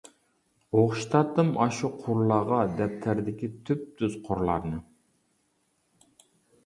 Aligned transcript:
ئوخشىتاتتىم 0.77 1.51
ئاشۇ 1.65 1.91
قۇرلارغا، 1.99 2.63
دەپتەردىكى 2.81 3.51
تۈپتۈز 3.69 4.17
قۇرلارنى. 4.25 4.85